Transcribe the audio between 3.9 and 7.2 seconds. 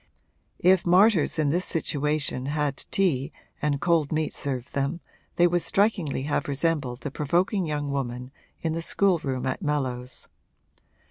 meat served them they would strikingly have resembled the